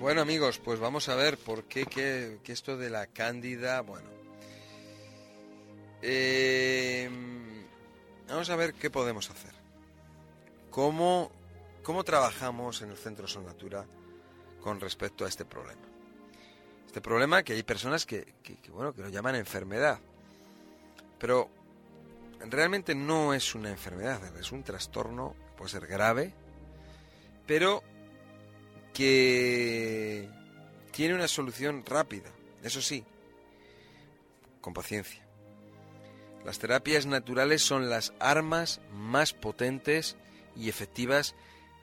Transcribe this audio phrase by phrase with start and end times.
[0.00, 4.08] Bueno amigos, pues vamos a ver por qué que, esto de la cándida, bueno,
[6.02, 7.08] eh,
[8.28, 9.52] vamos a ver qué podemos hacer.
[10.70, 11.30] ¿Cómo
[11.86, 13.86] ¿Cómo trabajamos en el Centro Sonatura
[14.60, 15.82] con respecto a este problema?
[16.84, 18.34] Este problema que hay personas que,
[18.70, 20.00] bueno, que lo llaman enfermedad,
[21.20, 21.48] pero
[22.40, 26.34] realmente no es una enfermedad, es un trastorno, puede ser grave,
[27.46, 27.84] pero
[28.96, 30.26] que
[30.90, 32.30] tiene una solución rápida,
[32.62, 33.04] eso sí,
[34.62, 35.22] con paciencia.
[36.46, 40.16] Las terapias naturales son las armas más potentes
[40.56, 41.34] y efectivas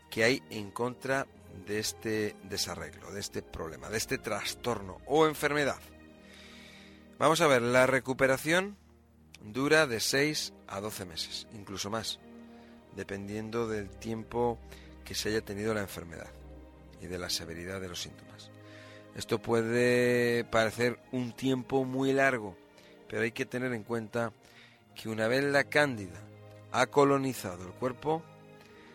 [0.10, 1.28] que hay en contra
[1.68, 5.80] de este desarreglo, de este problema, de este trastorno o enfermedad.
[7.20, 8.76] Vamos a ver, la recuperación
[9.40, 12.20] dura de 6 a 12 meses, incluso más,
[12.96, 14.58] dependiendo del tiempo
[15.06, 16.32] que se haya tenido la enfermedad
[17.04, 18.50] y de la severidad de los síntomas.
[19.16, 22.58] Esto puede parecer un tiempo muy largo,
[23.08, 24.32] pero hay que tener en cuenta
[24.96, 26.20] que una vez la cándida
[26.72, 28.24] ha colonizado el cuerpo,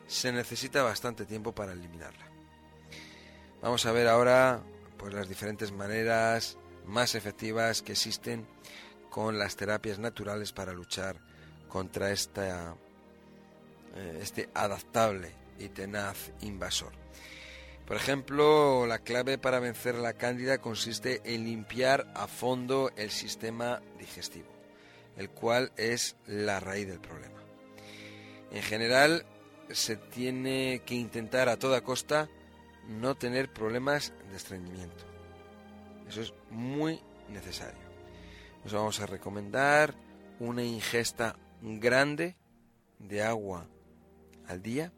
[0.07, 2.27] se necesita bastante tiempo para eliminarla.
[3.63, 4.61] Vamos a ver ahora
[4.97, 8.47] pues las diferentes maneras más efectivas que existen
[9.11, 11.17] con las terapias naturales para luchar
[11.69, 12.17] contra eh,
[14.21, 16.93] este adaptable y tenaz invasor.
[17.89, 23.81] Por ejemplo, la clave para vencer la cándida consiste en limpiar a fondo el sistema
[23.99, 24.51] digestivo,
[25.17, 27.41] el cual es la raíz del problema.
[28.51, 29.25] En general,
[29.71, 32.29] se tiene que intentar a toda costa
[32.87, 35.05] no tener problemas de estreñimiento.
[36.07, 37.81] Eso es muy necesario.
[38.65, 39.95] Nos vamos a recomendar
[40.41, 42.37] una ingesta grande
[42.99, 43.67] de agua
[44.47, 44.93] al día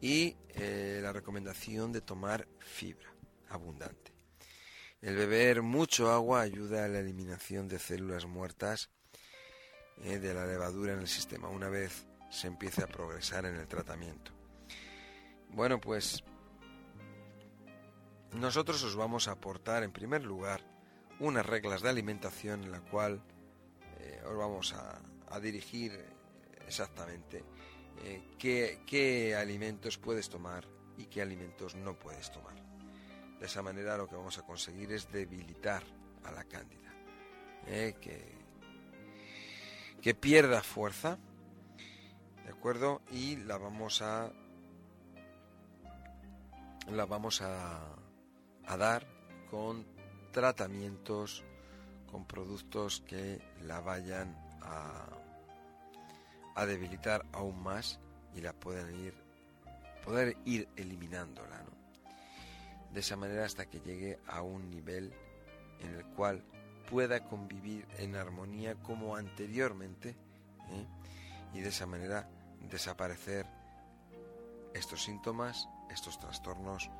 [0.00, 3.12] y eh, la recomendación de tomar fibra
[3.48, 4.12] abundante.
[5.02, 8.90] El beber mucho agua ayuda a la eliminación de células muertas
[10.02, 11.48] eh, de la levadura en el sistema.
[11.48, 14.32] Una vez se empiece a progresar en el tratamiento.
[15.48, 16.22] Bueno, pues
[18.34, 20.64] nosotros os vamos a aportar en primer lugar
[21.18, 23.22] unas reglas de alimentación en la cual
[23.98, 25.00] eh, os vamos a,
[25.40, 25.92] dirigir
[26.66, 27.44] exactamente
[28.04, 30.66] eh, qué, qué, alimentos puedes tomar
[30.96, 32.54] y qué alimentos no puedes tomar.
[33.38, 35.82] De esa manera lo que vamos a conseguir es debilitar
[36.24, 36.92] a la cándida,
[37.66, 38.34] eh, que,
[40.02, 41.18] que pierda fuerza
[42.50, 43.00] ¿De acuerdo?
[43.12, 44.32] Y la vamos a
[46.90, 47.78] la vamos a,
[48.66, 49.06] a dar
[49.48, 49.86] con
[50.32, 51.44] tratamientos,
[52.10, 55.06] con productos que la vayan a,
[56.54, 58.00] a debilitar aún más
[58.34, 59.14] y la puedan ir
[60.00, 61.64] poder ir eliminándola.
[62.92, 65.12] De esa manera hasta que llegue a un nivel
[65.80, 66.42] en el cual
[66.88, 70.86] pueda convivir en armonía como anteriormente ¿eh?
[71.54, 72.28] y de esa manera
[72.68, 73.46] desaparecer
[74.74, 76.90] estos síntomas, estos trastornos,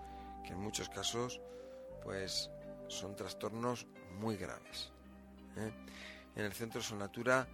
[0.45, 1.41] que en muchos casos
[2.05, 2.51] pues
[2.87, 3.87] son trastornos
[4.21, 4.93] muy graves.
[5.57, 5.73] ¿eh?
[6.37, 7.49] En el Centro Sonatura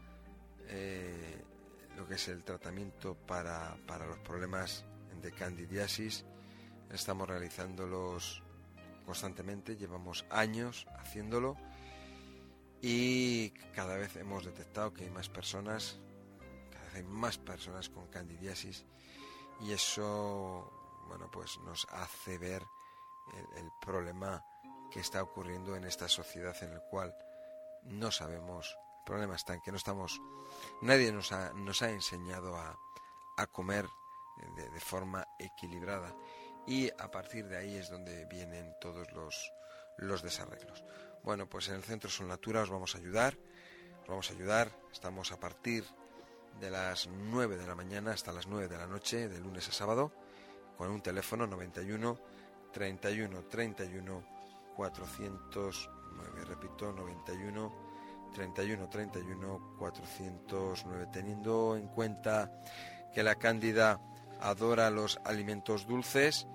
[1.96, 4.84] lo que es el tratamiento para, para los problemas
[5.22, 6.24] de candidiasis.
[6.92, 8.42] Estamos realizándolos
[9.04, 11.56] constantemente, llevamos años haciéndolo
[12.82, 15.98] y cada vez hemos detectado que hay más personas
[16.96, 18.84] hay más personas con candidiasis
[19.60, 20.70] y eso,
[21.08, 22.62] bueno, pues nos hace ver
[23.56, 24.42] el, problema
[24.90, 27.14] que está ocurriendo en esta sociedad en el cual
[27.84, 30.20] no sabemos, el problema está en que no estamos,
[30.82, 32.78] nadie nos ha, nos ha enseñado a,
[33.36, 33.88] a comer
[34.56, 36.14] de, forma equilibrada
[36.66, 39.52] y a partir de ahí es donde vienen todos los,
[39.96, 40.84] los desarreglos.
[41.22, 43.38] Bueno, pues en el Centro Son Natura os vamos a ayudar,
[44.02, 45.84] os vamos a ayudar, estamos a partir
[46.60, 49.72] de las 9 de la mañana hasta las 9 de la noche, de lunes a
[49.72, 50.12] sábado,
[50.76, 52.18] con un teléfono 91
[52.72, 54.26] 31 31
[54.74, 56.44] 409.
[56.44, 57.85] Repito, 91
[58.34, 61.06] 31 31 409.
[61.12, 62.52] Teniendo en cuenta
[63.14, 64.00] que la cándida
[64.40, 66.46] adora los alimentos dulces,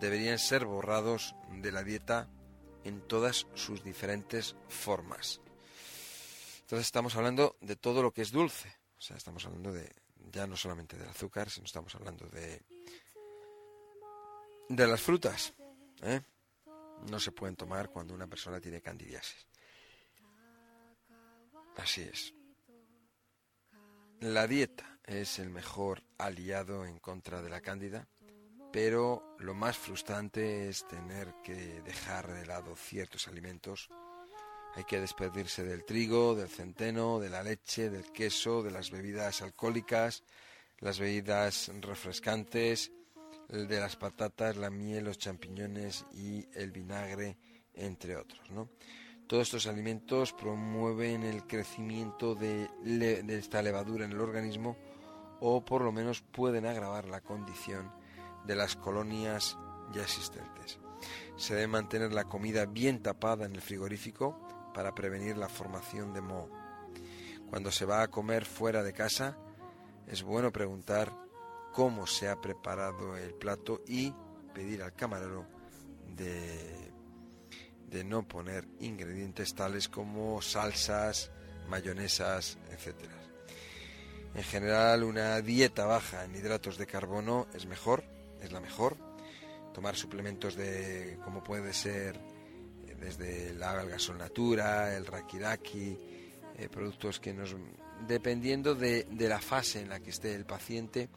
[0.00, 2.28] deberían ser borrados de la dieta
[2.84, 5.40] en todas sus diferentes formas.
[6.62, 8.68] Entonces estamos hablando de todo lo que es dulce.
[8.98, 9.90] O sea, estamos hablando de
[10.32, 12.62] ya no solamente del azúcar, sino estamos hablando de
[14.68, 15.52] de las frutas.
[16.02, 16.20] ¿eh?
[17.10, 19.46] No se pueden tomar cuando una persona tiene candidiasis.
[21.76, 22.34] Así es.
[24.20, 28.08] La dieta es el mejor aliado en contra de la cándida,
[28.72, 33.88] pero lo más frustrante es tener que dejar de lado ciertos alimentos.
[34.74, 39.42] Hay que despedirse del trigo, del centeno, de la leche, del queso, de las bebidas
[39.42, 40.24] alcohólicas,
[40.78, 42.90] las bebidas refrescantes,
[43.48, 47.36] de las patatas, la miel, los champiñones y el vinagre,
[47.74, 48.50] entre otros.
[48.50, 48.70] ¿no?
[49.26, 52.68] Todos estos alimentos promueven el crecimiento de,
[53.28, 54.76] esta levadura en el organismo
[55.40, 57.90] o por lo menos pueden agravar la condición
[58.46, 59.56] de las colonias
[59.94, 60.78] ya existentes.
[61.36, 64.38] Se debe mantener la comida bien tapada en el frigorífico
[64.74, 66.50] para prevenir la formación de moho.
[67.48, 69.38] Cuando se va a comer fuera de casa,
[70.06, 71.12] es bueno preguntar
[71.72, 74.12] cómo se ha preparado el plato y
[74.52, 75.46] pedir al camarero
[76.14, 76.93] de,
[77.94, 81.30] de no poner ingredientes tales como salsas,
[81.68, 82.96] mayonesas, etc.
[84.34, 88.02] En general, una dieta baja en hidratos de carbono es mejor,
[88.42, 88.96] es la mejor.
[89.72, 95.96] Tomar suplementos de, como puede ser eh, desde la alga natura, el rakiraki,
[96.56, 97.54] eh, productos que nos,
[98.08, 101.08] dependiendo de, de, la fase en la que esté el paciente,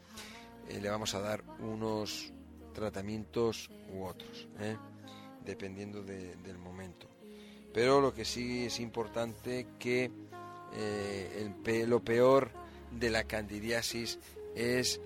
[0.68, 2.32] eh, le vamos a dar unos
[2.72, 4.76] tratamientos u otros, ¿eh?
[5.48, 7.08] Dependiendo del momento.
[7.72, 10.10] Pero lo que sí es importante que
[10.74, 12.50] eh, el, lo peor
[12.92, 14.18] de la candidiasis
[14.54, 15.00] es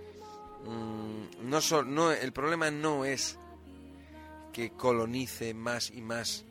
[0.65, 3.39] mm, no, no el problema no es
[4.53, 6.44] que colonice más y más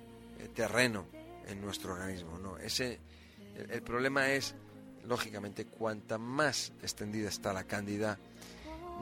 [0.55, 1.05] terreno
[1.47, 2.99] en nuestro organismo, no, ese
[3.69, 4.55] el, problema es
[5.05, 8.17] lógicamente cuanta más extendida está la cándida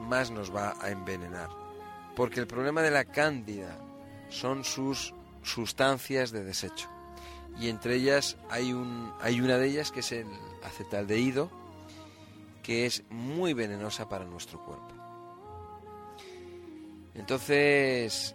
[0.00, 1.50] más nos va a envenenar.
[2.16, 3.78] Porque el problema de la cándida
[4.30, 6.88] son sus sustancias de desecho.
[7.60, 10.26] Y entre ellas hay, un, hay una de ellas que es el
[10.62, 11.50] acetaldehído,
[12.62, 14.94] que es muy venenosa para nuestro cuerpo.
[17.14, 18.34] Entonces,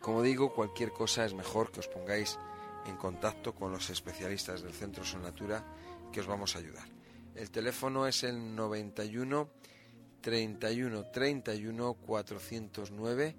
[0.00, 2.38] como digo, cualquier cosa es mejor que os pongáis
[2.86, 5.64] en contacto con los especialistas del Centro Sonatura
[6.12, 6.86] que os vamos a ayudar.
[7.34, 9.48] El teléfono es el 91
[10.20, 13.36] 31 31 409.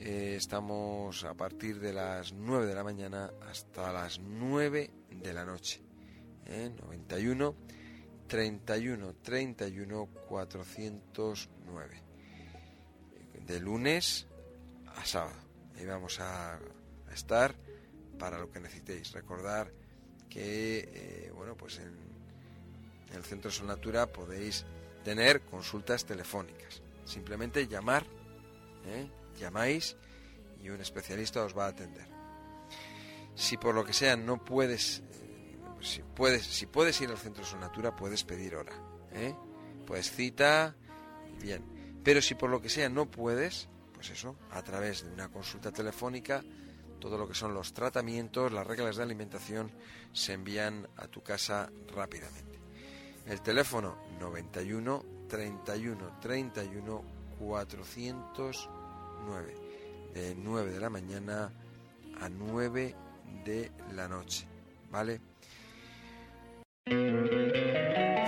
[0.00, 5.80] Estamos a partir de las 9 de la mañana hasta las 9 de la noche.
[6.46, 7.54] 91
[8.26, 12.02] 31 31 409.
[13.46, 14.26] De lunes
[14.96, 15.36] a sábado.
[15.76, 16.58] Ahí vamos a,
[17.12, 17.54] estar
[18.18, 19.12] para lo que necesitéis.
[19.12, 19.70] Recordar
[20.28, 21.94] que, eh, bueno, pues en
[23.14, 24.64] el Centro Sonatura podéis
[25.04, 26.82] tener consultas telefónicas.
[27.04, 28.04] Simplemente llamar,
[28.86, 29.08] ¿eh?
[29.34, 29.96] Llamáis
[30.62, 32.06] y un especialista os va a atender.
[33.34, 37.44] Si por lo que sea no puedes, eh, si puedes, si puedes ir al Centro
[37.44, 38.72] Sonatura, puedes pedir hora.
[39.12, 39.34] ¿eh?
[39.86, 40.74] Puedes cita,
[41.40, 42.00] bien.
[42.02, 45.72] Pero si por lo que sea no puedes, pues eso, a través de una consulta
[45.72, 46.42] telefónica,
[47.00, 49.70] todo lo que son los tratamientos, las reglas de alimentación,
[50.12, 52.58] se envían a tu casa rápidamente.
[53.26, 57.04] El teléfono 91 31 31
[59.24, 59.54] 409
[60.14, 61.50] de 9 de la mañana
[62.20, 62.94] a 9
[63.44, 64.46] de la noche,
[64.90, 65.20] ¿vale?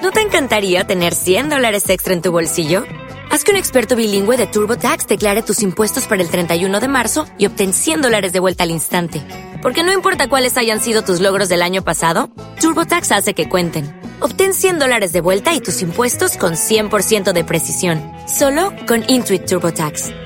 [0.02, 2.84] ¿No te encantaría tener 100 dólares extra en tu bolsillo?
[3.30, 7.26] Haz que un experto bilingüe de TurboTax declare tus impuestos para el 31 de marzo
[7.38, 9.22] y obtén 100 dólares de vuelta al instante.
[9.62, 14.06] Porque no importa cuáles hayan sido tus logros del año pasado, TurboTax hace que cuenten
[14.20, 18.00] Obtén 100 dólares de vuelta y tus impuestos con 100% de precisión.
[18.26, 20.25] Solo con Intuit TurboTax.